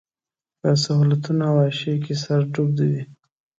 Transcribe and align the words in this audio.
په 0.59 0.69
سهولتونو 0.83 1.41
او 1.49 1.55
عياشيو 1.63 2.01
کې 2.03 2.13
يې 2.17 2.21
سر 2.23 2.39
ډوب 2.53 2.71
وي. 2.91 3.01